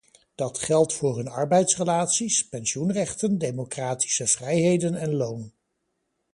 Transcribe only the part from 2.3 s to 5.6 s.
pensioenrechten, democratische vrijheden en loon.